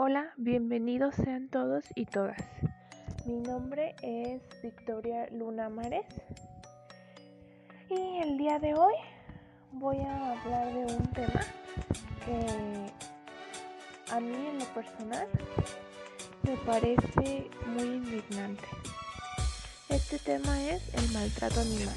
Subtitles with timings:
[0.00, 2.38] Hola, bienvenidos sean todos y todas.
[3.26, 6.06] Mi nombre es Victoria Luna Mares
[7.90, 8.94] y el día de hoy
[9.72, 11.40] voy a hablar de un tema
[12.24, 12.92] que
[14.12, 15.26] a mí en lo personal
[16.44, 18.68] me parece muy indignante.
[19.88, 21.96] Este tema es el maltrato animal.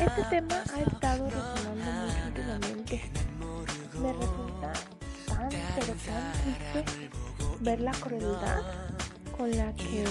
[0.00, 3.02] Este tema ha estado resonando mucho últimamente.
[4.00, 4.72] Me resulta
[5.48, 7.08] pero tan triste
[7.60, 8.62] ver la crueldad
[9.36, 10.04] con la que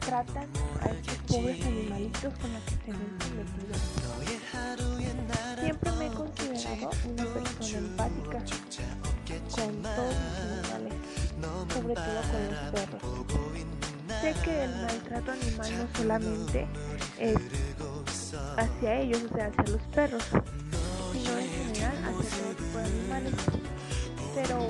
[0.00, 0.48] tratan
[0.80, 3.80] a estos pobres animalitos con la que se ven sometidos.
[5.60, 8.38] Siempre me he considerado una persona empática
[9.50, 10.94] con todos los animales,
[11.72, 13.02] sobre todo con los perros.
[14.20, 16.66] Sé que el maltrato animal no solamente
[17.18, 17.36] es
[18.56, 20.24] hacia ellos, o sea, hacia los perros,
[21.12, 23.34] sino en general hacia todo tipo de animales.
[24.34, 24.66] Pero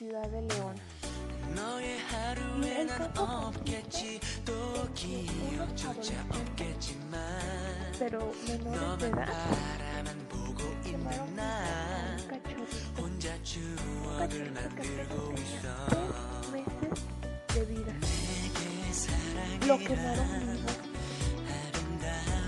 [0.00, 0.76] ciudad de León.
[7.98, 9.28] Pero menores de edad,
[10.82, 13.02] quemaron un cachorrito.
[13.02, 15.52] Un cachorrito que tenía
[15.86, 17.04] tres meses
[17.54, 17.94] de vida.
[19.66, 20.70] Lo quemaron vivo.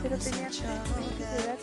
[0.02, 0.64] Pero tenía tres
[0.96, 1.58] meses de edad,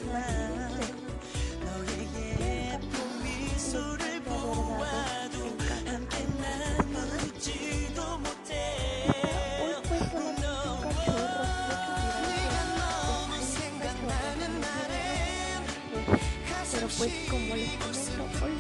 [16.80, 18.60] pero pues como les comento, hoy, hoy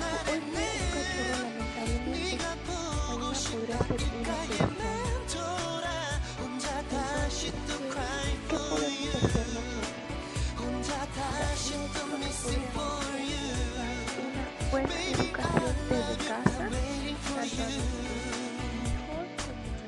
[0.52, 2.58] fue un cachorro lamentablemente, mañana podría
[3.38, 3.80] ser una
[6.84, 7.30] persona.
[7.30, 7.54] Entonces,
[8.50, 9.88] ¿qué podemos hacer nosotros?
[10.60, 10.80] Una
[14.72, 17.32] buena educación desde casa, tanto a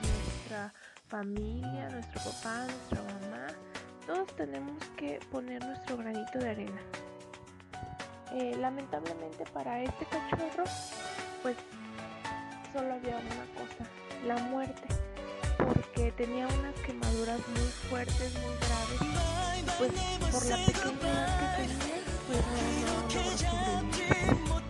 [0.08, 0.74] nuestra
[1.08, 3.48] familia, nuestro papá, nuestra mamá.
[4.08, 6.82] Todos tenemos que poner nuestro granito de arena.
[8.34, 10.64] Eh, lamentablemente para este cachorro,
[11.44, 11.58] pues
[12.72, 13.86] solo había una cosa,
[14.26, 14.88] la muerte,
[15.58, 19.00] porque tenía unas quemaduras muy fuertes, muy graves,
[19.78, 19.92] pues
[20.32, 21.98] por la pequeña que tenía,
[23.10, 24.61] pues no.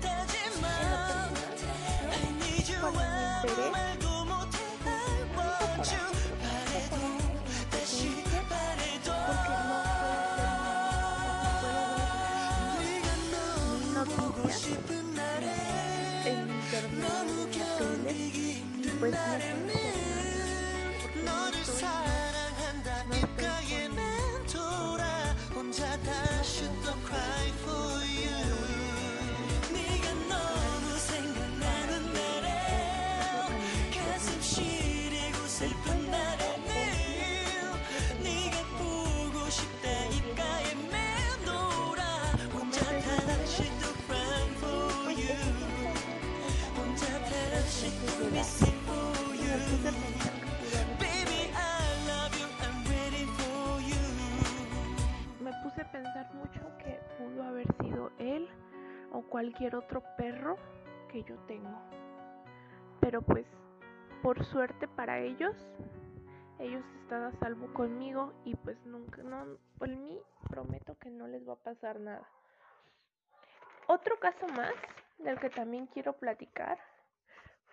[19.02, 19.91] Y pues
[59.24, 60.58] cualquier otro perro
[61.10, 61.82] que yo tengo.
[63.00, 63.46] Pero pues,
[64.22, 65.56] por suerte para ellos,
[66.60, 70.20] ellos están a salvo conmigo y pues nunca, no, por mí
[70.50, 72.28] prometo que no les va a pasar nada.
[73.88, 74.74] Otro caso más
[75.18, 76.78] del que también quiero platicar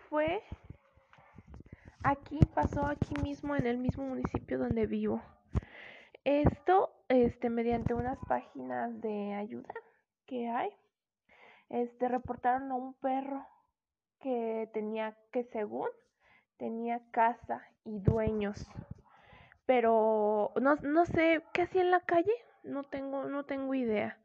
[0.09, 0.43] fue
[2.03, 5.21] aquí, pasó aquí mismo en el mismo municipio donde vivo.
[6.23, 9.73] Esto, este, mediante unas páginas de ayuda
[10.25, 10.71] que hay,
[11.69, 13.47] este, reportaron a un perro
[14.19, 15.89] que tenía, que según
[16.57, 18.67] tenía casa y dueños,
[19.65, 22.33] pero no, no sé qué hacía en la calle,
[22.63, 24.19] no tengo, no tengo idea.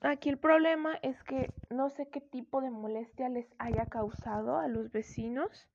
[0.00, 4.68] Aquí el problema es que no sé qué tipo de molestia les haya causado a
[4.68, 5.68] los vecinos.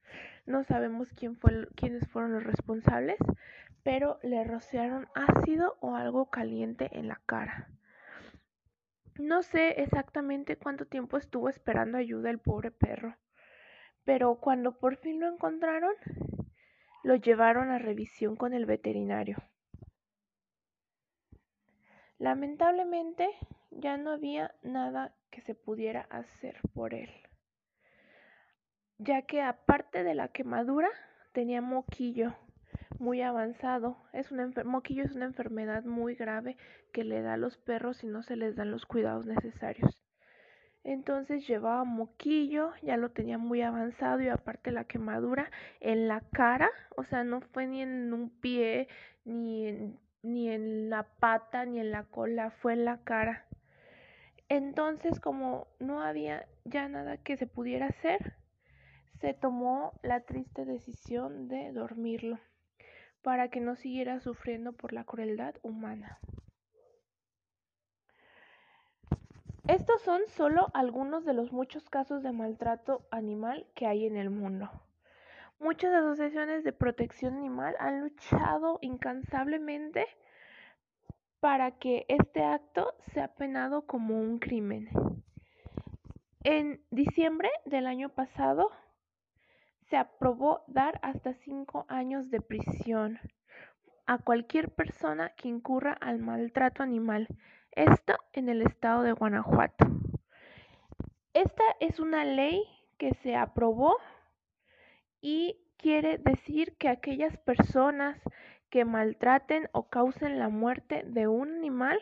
[0.46, 3.18] No sabemos quién fue, quiénes fueron los responsables,
[3.84, 7.68] pero le rociaron ácido o algo caliente en la cara.
[9.20, 13.16] No sé exactamente cuánto tiempo estuvo esperando ayuda el pobre perro,
[14.04, 15.94] pero cuando por fin lo encontraron,
[17.04, 19.38] lo llevaron a revisión con el veterinario.
[22.18, 23.30] Lamentablemente
[23.70, 27.12] ya no había nada que se pudiera hacer por él,
[28.98, 30.90] ya que aparte de la quemadura
[31.34, 32.36] tenía moquillo
[33.00, 33.98] muy avanzado.
[34.14, 36.58] Es una moquillo es una enfermedad muy grave
[36.92, 40.00] que le da a los perros si no se les dan los cuidados necesarios.
[40.84, 45.50] Entonces llevaba moquillo, ya lo tenía muy avanzado y aparte la quemadura
[45.80, 48.90] en la cara, o sea, no fue ni en un pie,
[49.24, 53.46] ni en ni en la pata, ni en la cola, fue en la cara.
[54.50, 58.36] Entonces, como no había ya nada que se pudiera hacer,
[59.20, 62.40] se tomó la triste decisión de dormirlo
[63.24, 66.20] para que no siguiera sufriendo por la crueldad humana.
[69.68, 74.30] Estos son solo algunos de los muchos casos de maltrato animal que hay en el
[74.30, 74.70] mundo.
[75.58, 80.06] Muchas asociaciones de protección animal han luchado incansablemente
[81.40, 84.90] para que este acto sea penado como un crimen.
[86.44, 88.70] En diciembre del año pasado
[89.90, 93.20] se aprobó dar hasta cinco años de prisión
[94.06, 97.28] a cualquier persona que incurra al maltrato animal,
[97.72, 99.88] esto en el estado de Guanajuato.
[101.34, 102.64] Esta es una ley
[102.98, 103.98] que se aprobó
[105.22, 108.20] y quiere decir que aquellas personas
[108.70, 112.00] que maltraten o causen la muerte de un animal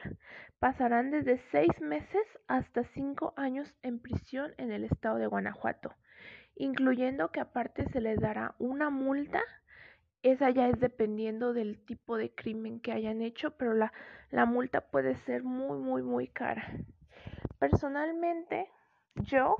[0.60, 5.94] pasarán desde seis meses hasta cinco años en prisión en el estado de Guanajuato,
[6.56, 9.42] incluyendo que aparte se les dará una multa.
[10.24, 13.92] Esa ya es dependiendo del tipo de crimen que hayan hecho, pero la,
[14.30, 16.72] la multa puede ser muy, muy, muy cara.
[17.60, 18.70] Personalmente,
[19.16, 19.58] yo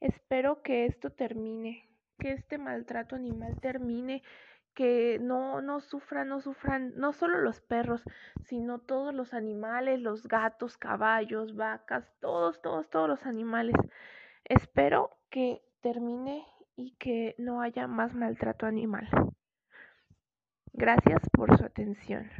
[0.00, 1.88] espero que esto termine
[2.18, 4.22] que este maltrato animal termine,
[4.74, 8.02] que no, no sufran, no sufran, no solo los perros,
[8.44, 13.76] sino todos los animales, los gatos, caballos, vacas, todos, todos, todos los animales.
[14.44, 16.46] Espero que termine
[16.76, 19.06] y que no haya más maltrato animal.
[20.72, 22.30] Gracias por su atención.